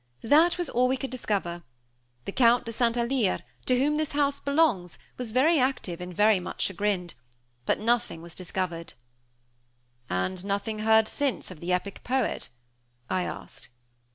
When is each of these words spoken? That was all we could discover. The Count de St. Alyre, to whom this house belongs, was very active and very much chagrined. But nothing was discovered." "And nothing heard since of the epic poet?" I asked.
That 0.23 0.57
was 0.57 0.67
all 0.67 0.87
we 0.87 0.97
could 0.97 1.11
discover. 1.11 1.61
The 2.25 2.31
Count 2.31 2.65
de 2.65 2.71
St. 2.71 2.97
Alyre, 2.97 3.43
to 3.67 3.77
whom 3.77 3.97
this 3.97 4.13
house 4.13 4.39
belongs, 4.39 4.97
was 5.15 5.29
very 5.29 5.59
active 5.59 6.01
and 6.01 6.11
very 6.11 6.39
much 6.39 6.63
chagrined. 6.63 7.13
But 7.67 7.77
nothing 7.79 8.23
was 8.23 8.33
discovered." 8.33 8.93
"And 10.09 10.43
nothing 10.43 10.79
heard 10.79 11.07
since 11.07 11.51
of 11.51 11.59
the 11.59 11.71
epic 11.71 12.03
poet?" 12.03 12.49
I 13.11 13.25
asked. 13.25 13.69